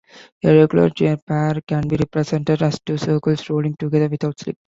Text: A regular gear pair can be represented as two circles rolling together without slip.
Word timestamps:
A 0.43 0.47
regular 0.49 0.89
gear 0.89 1.17
pair 1.23 1.61
can 1.61 1.87
be 1.87 1.95
represented 1.95 2.63
as 2.63 2.79
two 2.83 2.97
circles 2.97 3.47
rolling 3.51 3.75
together 3.77 4.07
without 4.09 4.39
slip. 4.39 4.57